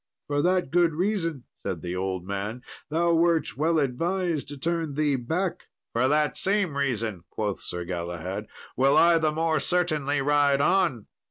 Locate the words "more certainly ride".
9.31-10.59